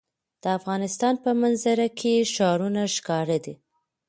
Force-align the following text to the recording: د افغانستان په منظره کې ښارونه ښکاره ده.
د 0.43 0.45
افغانستان 0.57 1.13
په 1.23 1.29
منظره 1.41 1.87
کې 1.99 2.13
ښارونه 2.33 2.81
ښکاره 2.95 3.37
ده. 3.45 3.53